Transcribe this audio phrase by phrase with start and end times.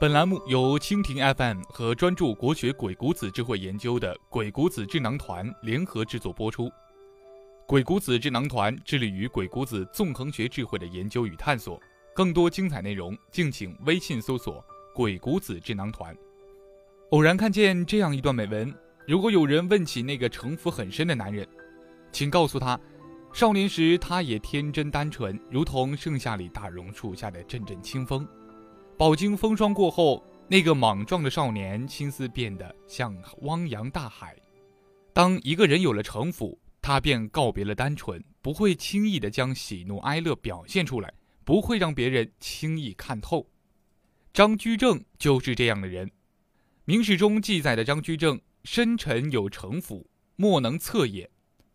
[0.00, 6.70] 本栏目由蜻蜓 FM 和专注国学鬼谷子智慧研究的鬼谷子智囊团联合制作播出。
[7.66, 11.80] 鬼谷子智囊团致力于鬼谷子纵横学智慧的研究与探索。
[12.14, 14.64] 更多精彩内容，敬请微信搜索
[14.94, 16.16] “鬼谷子智囊团”。
[17.10, 18.72] 偶然看见这样一段美文：
[19.04, 21.44] 如果有人问起那个城府很深的男人，
[22.12, 22.78] 请告诉他，
[23.32, 28.24] 少年时他也天真单纯，如同盛夏里大榕树下的阵阵清风。
[28.98, 34.34] 饱经风霜过后，那个莽撞的少年心思变得像汪洋大海。
[35.12, 43.46] 当一个人有了城府，他便告别了单纯，不会轻易的将喜怒哀乐表现出来，不会让别人轻易看透。
[44.32, 46.10] 张居正就是这样的人。
[46.84, 51.30] 明史中记载的张居正，深沉有城府，莫能测也。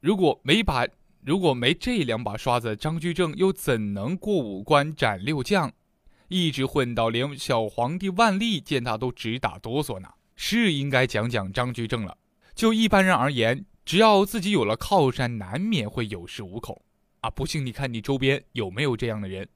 [0.00, 0.84] 如果没把，
[1.20, 5.72] 如果没这两把刷子，张居正又怎能过五关斩六将？
[6.28, 12.16] 一直混到连小皇帝万历见他都直打哆嗦呢，是应该讲讲张居正了。
[12.54, 16.80] 就一般人而言，只要自己有了靠山，难免会有恃无恐
[17.20, 17.30] 啊。
[17.30, 19.48] 不信你看你周边有没有这样的人？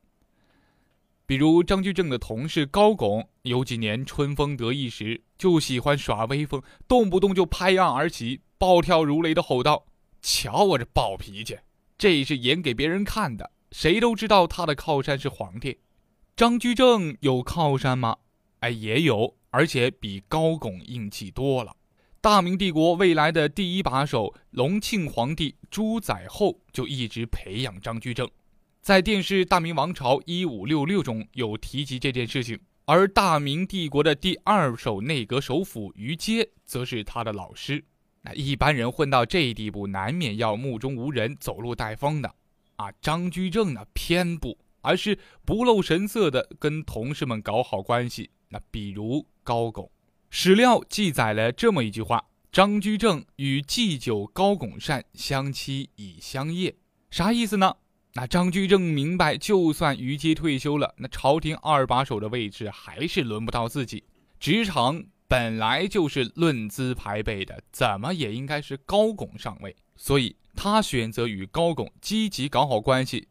[1.26, 9.84] 比如张居正的同事高拱，有几年春风得意时，就喜欢耍威风，动不动就拍案而起，暴跳如雷的吼道
[10.22, 11.58] ：“瞧我这暴脾气，
[11.98, 15.78] 这是演给别人看的，谁都知道他的靠山是皇帝。”
[16.38, 18.16] 张居正有靠山吗？
[18.60, 21.74] 哎，也有，而且比高拱硬气多了。
[22.20, 28.30] 大明帝国未来的第一把手隆庆皇帝朱载垕就一直培养张居正，
[28.80, 32.56] 在电视《大明王朝一五六六》中有提及这件事情。
[32.84, 37.84] 而大明帝国的第二手内阁首辅于阶则是他的老师。
[38.22, 42.32] 那一般人混到这地步，难免要目中无人、走路带风的。
[42.76, 44.56] 啊，张居正呢，偏不。
[44.80, 48.30] 而是不露神色的跟同事们搞好关系。
[48.48, 49.90] 那比如高拱，
[50.30, 56.74] 史料记载了这么一句话：张居正与祭酒高拱善相期以相业。
[57.10, 57.76] 啥意思呢？
[58.14, 64.02] 那张居正明白，就算于阶退休了，那朝廷二把手的位置还是轮不到自己。
[64.40, 69.76] 职场本来就是论资排辈的，怎么也应该是高拱上位。
[69.94, 73.28] 所以他选择与高拱积极搞好关系。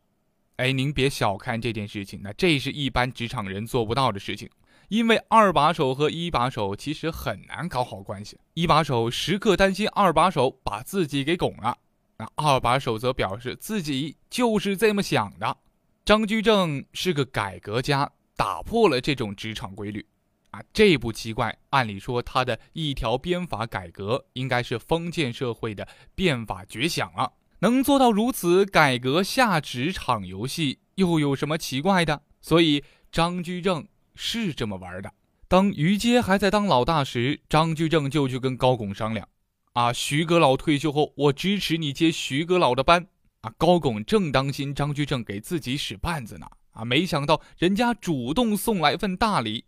[0.57, 4.49] 哎，您别小看这件事情，那这是一般职场人做不到的事情，
[4.89, 8.39] 因为二把手和一把手其实很难搞好关系。
[8.55, 11.77] 一把手时刻担心二把手把自己给拱了，
[12.17, 15.55] 那二把手则表示自己就是这么想的。
[16.03, 20.03] 张居正是个改革家，打破了这种职场规律，
[20.49, 21.55] 啊，这不奇怪。
[21.69, 27.31] 按理说，他的一条鞭法改革应该是封建社会的变法绝响了。
[27.59, 32.21] 能做到如此改革下职场游戏，又有什么奇怪的？
[32.39, 35.11] 所以张居正是这么玩的。
[35.47, 39.27] 当于阶还在当老大时，张居正就去跟高拱商量
[39.73, 43.07] ：“啊，徐阁老退休后，我支持你接徐阁老的班。”
[43.41, 49.65] 啊，高拱正当心张居正给自己使绊子呢，啊，没想到人家主动送来份大礼。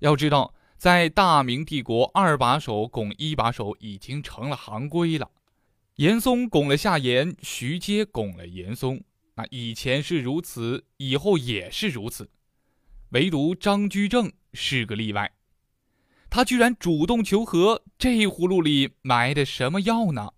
[0.00, 5.30] 要知道，在大明帝国，二把手拱一把手已经成了行规了。
[6.00, 9.04] 严嵩拱了夏言，徐阶拱了严嵩。
[9.34, 12.30] 那以前是如此，以后也是如此。
[13.10, 15.30] 唯独张居正是个例外，
[16.30, 20.30] 他居然主动求和，这葫芦里埋的什么药呢？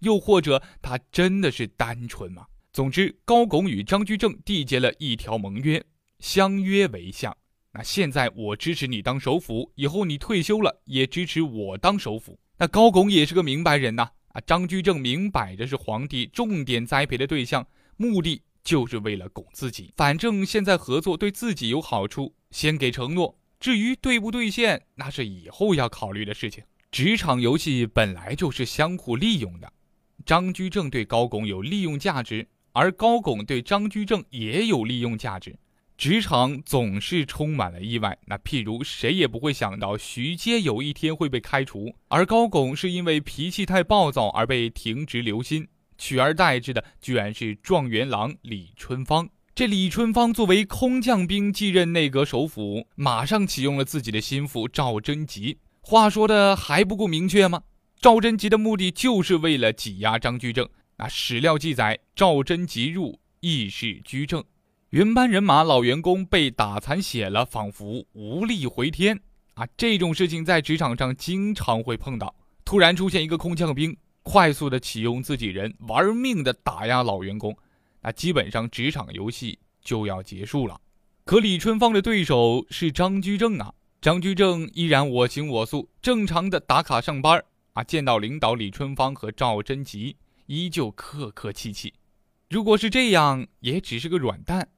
[0.00, 2.46] 又或者他真的是单纯吗？
[2.72, 5.80] 总之，高拱与张居正缔结了一条盟约，
[6.18, 7.32] 相约为相。
[7.70, 12.36] 那现在我支持你当首辅，以后你退休了也支持我当首辅。
[12.58, 14.10] 那高拱也是个明白人呐。
[14.34, 19.92] 啊张居正明摆着是皇帝重点栽培的对象，目的就是为了拱自己。
[19.96, 26.64] 反正现在合作对自己有好处，先给承诺，至于兑不兑现，那是以后要考虑的事情。
[26.90, 29.72] 职场游戏本来就是相互利用的，
[30.26, 35.56] 张居正对高拱有利用价值，而高拱对张居正也有利用价值。
[35.96, 49.28] 职场总是充满了意外，那譬如谁也不会想到徐阶有一天会被开除，而高拱是因为脾气太暴躁而被停职留薪，取而代之的居然是状元郎李春芳。
[49.54, 55.58] 这李春芳作为空降兵继任内阁首辅，马上启用了自己的心腹赵贞吉。
[55.80, 57.62] 话说的还不够明确吗？
[58.00, 60.68] 赵贞吉的目的就是为了挤压张居正。
[60.96, 64.44] 那史料记载，赵贞吉入议事居正。
[64.94, 69.20] 原班人马老员工被打残血了，仿佛无力回天
[69.54, 69.66] 啊！
[69.76, 72.32] 这种事情在职场上经常会碰到。
[72.64, 77.58] 突然出现一个空降兵，快速的启用自己人，玩命的打压老员工，
[78.02, 80.80] 那基本上职场游戏就要结束了。
[81.24, 83.74] 可李春芳的对手是张居正啊！
[84.00, 91.92] 张居正依然我行我素，正常的打卡上班啊，见到领导李春芳和赵贞吉，依旧客客气气。
[92.48, 94.68] 如果是这样，也只是个软蛋。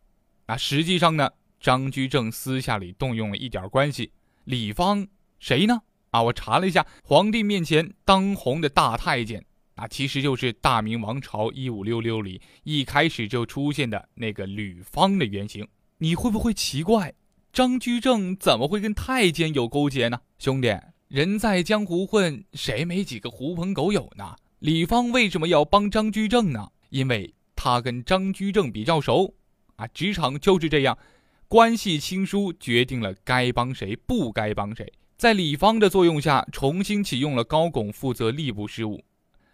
[0.46, 4.12] 那实际上呢，张居正私下里动用了一点关系，
[4.44, 5.06] 李芳
[5.40, 5.82] 谁呢？
[6.10, 9.44] 啊，我查了一下，皇帝面前当红的大太监，
[9.74, 15.66] 啊，其实就是大明王朝一五六六里一开始就出现的那个吕方的原型。
[15.98, 17.12] 你会不会奇怪，
[17.52, 20.20] 张居正怎么会跟太监有勾结呢？
[20.38, 20.78] 兄弟，
[21.08, 24.36] 人在江湖混，谁没几个狐朋狗友呢？
[24.60, 26.70] 李芳为什么要帮张居正呢？
[26.90, 29.34] 因为他跟张居正比较熟。
[29.76, 30.98] 啊，职场就是这样，
[31.48, 34.92] 关系亲疏决定了该帮谁，不该帮谁。
[35.16, 39.02] 在李芳的作用下，重新启用了高拱负责吏部事务。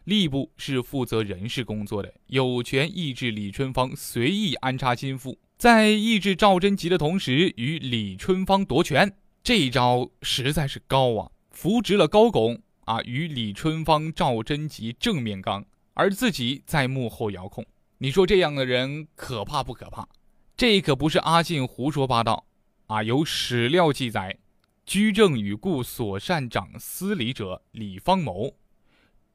[0.07, 9.15] 吏部是负责人事工作的，有权抑制李春芳随意安插心腹，在抑制赵贞吉的同时与李春芳夺权。
[9.45, 11.31] 这一招实在是高啊！
[11.51, 15.65] 扶植了高拱啊，与李春芳、赵贞吉正面刚，
[15.95, 17.65] 而自己在幕后遥控。
[18.03, 20.09] 你说这样的人可怕不可怕？
[20.57, 22.45] 这可不是阿信胡说八道
[22.89, 23.01] 啊！
[23.01, 24.39] 有史料记载，
[24.85, 28.57] 居正与故所善长司礼者李方谋，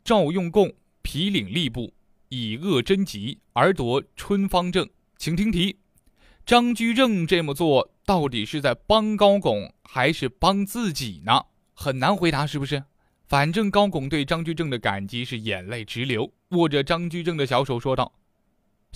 [0.03, 1.93] 赵用贡毗领吏部，
[2.27, 4.85] 以恶贞吉而夺春方正。
[5.17, 5.77] 请听题：
[6.45, 11.45] 张居正这么做到底是在帮高拱，还是帮自己呢？
[11.73, 12.83] 很难回答，是不是？
[13.27, 18.11] 反正高拱对张居正的感激是眼泪直流，握着张居正的小手说道。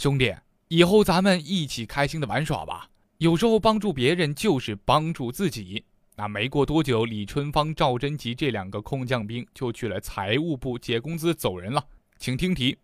[0.01, 0.33] 兄弟，
[0.69, 2.89] 以后咱们一起开心的玩耍吧。
[3.19, 5.86] 有时候帮助别人就是帮助自己。
[6.15, 11.86] 那没过多久，李春芳、赵贞吉这两个空降兵就去了财务部结工资走人了。
[12.18, 12.75] 请听题：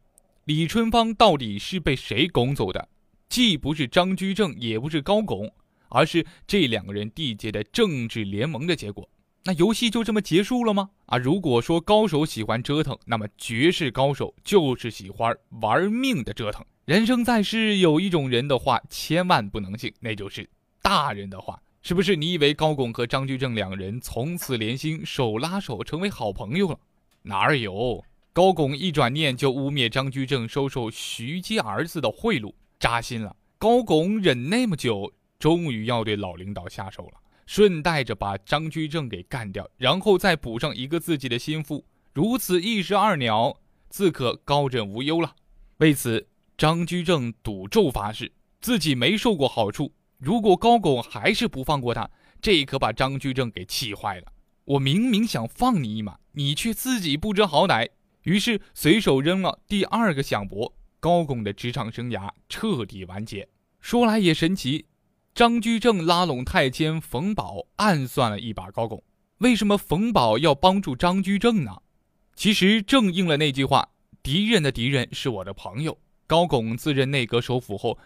[0.43, 2.87] 李春芳到底是被谁拱走的？
[3.27, 5.51] 既不是张居正，也不是高拱，
[5.89, 9.09] 而是这两个人缔结的政治联盟的结果。
[9.43, 10.91] 那游戏就这么结束了吗？
[11.07, 16.63] 啊，如果说高手喜欢折腾，那么绝世高手就是喜欢玩命的折腾。
[16.87, 20.49] 人生在世，有一种人的话千万不能信，那就是
[20.81, 21.61] 大人的话。
[21.81, 22.15] 是不是？
[22.15, 26.79] 你以为高拱和张居正两人从此连心，手拉手成为好朋友了？
[27.23, 28.01] 哪儿有？
[28.31, 33.35] 高拱一转念就污蔑张居正收受徐阶儿子的贿赂，扎心了。
[33.57, 45.35] 高拱忍那么久，终于要对老领导下手了，顺带着把张居正给干掉，然后再补上一个自己的心腹，如此一石二鸟，自可高枕无忧了。
[45.79, 46.25] 为此。
[46.57, 48.31] 张居正赌咒发誓，
[48.61, 49.93] 自己没受过好处。
[50.17, 52.09] 如果高拱还是不放过他，
[52.41, 54.25] 这可把张居正给气坏了。
[54.65, 57.87] 我明明想放你一马，你却自己不知好歹，
[58.23, 60.73] 于是随手扔了第二个响箔。
[60.99, 63.47] 高拱的职场生涯彻底完结。
[63.79, 64.87] 说来也神奇，
[65.35, 69.03] 张居正拉拢太监冯保，暗算了一把高拱。
[69.37, 71.83] 为什么冯保要帮助张居正呢？
[72.35, 73.89] 其实正应了那句话：
[74.23, 75.95] 敌人的敌人是我的朋友。
[76.27, 77.97] 高拱自任内阁首辅后，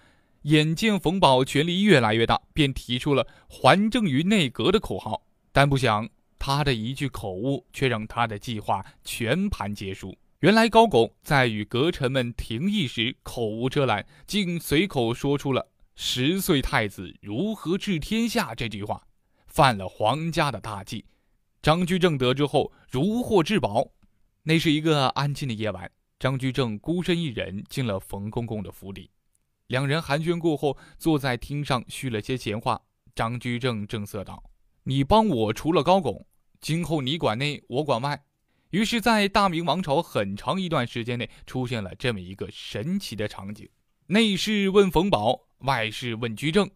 [0.43, 5.23] 眼见冯保权力越来越大，便提出了“还政于内阁”的口号。
[5.51, 6.07] 但不想
[6.37, 10.15] 他的一句口误，却让他的计划全盘皆输。
[10.41, 19.03] 原来高拱在与阁臣们廷议时口无遮拦，竟随口说出了“十岁太子如何治天下”这句话，
[19.47, 21.03] 犯了皇家的大忌。
[21.61, 23.87] 张居正得知后如获至宝。
[24.43, 25.91] 那是一个安静的夜晚。
[26.21, 29.09] 张居正孤身一人进了冯公公的府里，
[29.65, 32.79] 两人寒暄过后，坐在厅上叙了些闲话。
[33.15, 34.51] 张居正正色道
[34.85, 36.23] ：“你帮我除了高拱，
[36.59, 38.23] 今后你管内，我管外。”
[38.69, 43.67] 于是，在大明王朝很长一段时间内，出现了这么一个神奇的场景：
[44.05, 46.69] 内侍问冯保，外侍问居正。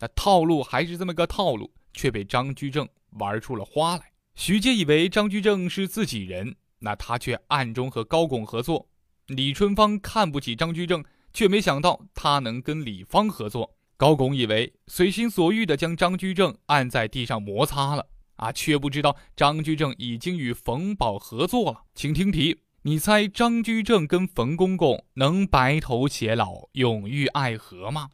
[0.00, 4.10] 那套路还是这么个套路，却被张居正玩出了花来。
[4.34, 6.56] 徐阶以为张居正是自己人。
[6.80, 8.88] 那他却暗中和高拱合作，
[9.26, 13.76] 李春芳看不起张居正，却没想到他能跟李芳合作。
[13.96, 18.06] 高拱以为随心所欲地将张居正按在地上摩擦了，
[18.36, 21.82] 啊，却不知道张居正已经与冯保合作了。
[21.94, 28.10] 请听题：你猜张居正跟冯公公能白头偕老、永浴爱河吗？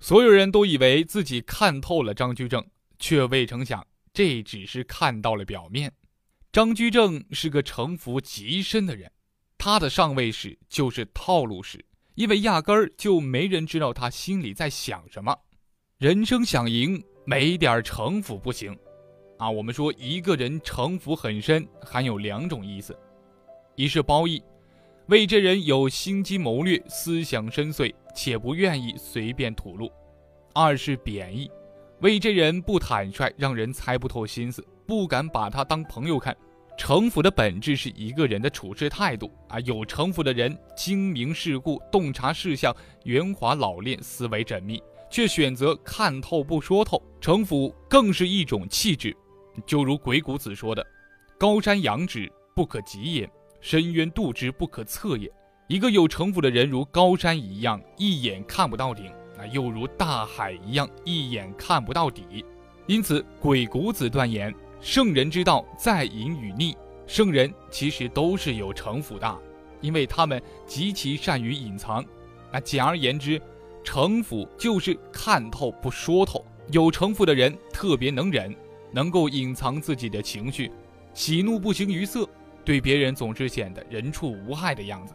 [0.00, 2.66] 所有人都以为自己看透了张居正，
[2.98, 5.92] 却未曾想这只是看到了表面。
[6.50, 9.10] 张居正是个城府极深的人，
[9.58, 15.36] 他的上位史就是套路史，因为压根儿就没人知道他心里在想什么。
[15.98, 18.76] 人生想赢，没点城府不行。
[19.36, 22.98] 啊，我们说一个人城府很深，含有两种意思：
[23.76, 24.42] 一是褒义，
[25.08, 29.86] 为这人有心机谋略，思想深邃，且不愿意随便吐露；
[30.54, 31.50] 二是贬义，
[32.00, 36.34] 为这人不坦率，让人猜不透心思，不敢把他当朋友看。
[36.78, 47.02] 城府的本质是一个人的处事态度啊，有城府的人精明世故，洞察事项，圆滑老练，思维缜密，却选择看透不说透。
[47.20, 49.14] 城府更是一种气质，
[49.66, 50.86] 就如鬼谷子说的
[51.36, 53.26] ：“高山仰止，不可及也；
[53.60, 55.30] 深渊度之，不可测也。”
[55.68, 59.06] 一个有城府的人，如高山一样，一眼看不到顶。
[59.36, 62.42] 啊又如大海一样，一眼看不到底。
[62.86, 66.74] 因此，鬼谷子断言： 圣人之道，在隐与匿。
[67.06, 69.38] 圣人其实都是有城府的，
[69.80, 72.04] 因为他们极其善于隐藏。
[72.52, 73.40] 那简而言之，
[73.82, 76.44] 城府就是看透不说透。
[76.70, 78.54] 有城府的人特别能忍，
[78.92, 80.70] 能够隐藏自己的情绪，
[81.14, 82.28] 喜怒不形于色，
[82.64, 85.14] 对别人总是显得人畜无害的样子。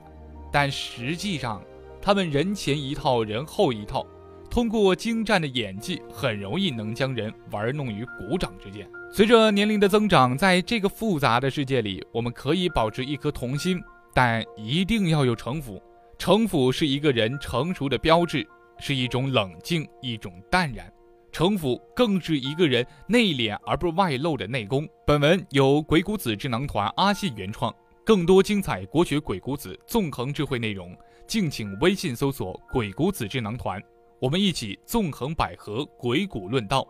[0.52, 1.64] 但实际上，
[2.02, 4.06] 他们人前一套，人后一套，
[4.50, 8.88] 通过精湛的演技，很容易能将人玩弄于股掌之间。
[9.16, 13.80] 随着年龄的增长，在这个复杂的世界里，我们可以保持一颗童心，
[14.12, 15.80] 但一定要有城府。
[16.18, 18.44] 城府是一个人成熟的标志，
[18.80, 20.92] 是一种冷静，一种淡然。
[21.32, 24.90] 城府更是一个人内敛而不外露的内功。
[25.06, 27.72] 本文由鬼谷子智囊团阿信原创，
[28.04, 30.92] 更多精彩国学鬼谷子纵横智慧内容。
[31.28, 33.80] 敬请微信搜索“鬼谷子智囊团”，
[34.20, 36.84] 我们一起纵横捭阖，鬼谷论道。